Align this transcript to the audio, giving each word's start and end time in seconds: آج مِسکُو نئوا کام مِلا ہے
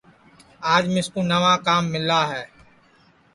آج 0.73 0.83
مِسکُو 0.93 1.19
نئوا 1.29 1.53
کام 1.67 1.83
مِلا 1.93 2.21
ہے 2.31 2.43